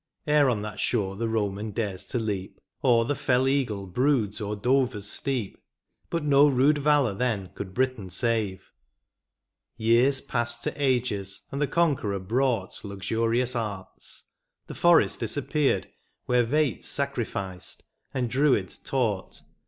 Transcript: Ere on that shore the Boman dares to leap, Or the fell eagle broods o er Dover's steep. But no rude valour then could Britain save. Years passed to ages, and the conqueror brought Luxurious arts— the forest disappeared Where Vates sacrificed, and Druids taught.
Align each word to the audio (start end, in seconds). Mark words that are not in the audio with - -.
Ere 0.25 0.49
on 0.49 0.63
that 0.63 0.79
shore 0.79 1.15
the 1.15 1.27
Boman 1.27 1.71
dares 1.75 2.07
to 2.07 2.17
leap, 2.17 2.59
Or 2.81 3.05
the 3.05 3.13
fell 3.13 3.47
eagle 3.47 3.85
broods 3.85 4.41
o 4.41 4.53
er 4.53 4.55
Dover's 4.55 5.07
steep. 5.07 5.61
But 6.09 6.23
no 6.23 6.47
rude 6.47 6.79
valour 6.79 7.13
then 7.13 7.51
could 7.53 7.75
Britain 7.75 8.09
save. 8.09 8.71
Years 9.77 10.19
passed 10.19 10.63
to 10.63 10.73
ages, 10.75 11.43
and 11.51 11.61
the 11.61 11.67
conqueror 11.67 12.17
brought 12.17 12.83
Luxurious 12.83 13.55
arts— 13.55 14.23
the 14.65 14.73
forest 14.73 15.19
disappeared 15.19 15.87
Where 16.25 16.45
Vates 16.45 16.87
sacrificed, 16.89 17.83
and 18.11 18.27
Druids 18.27 18.77
taught. 18.79 19.43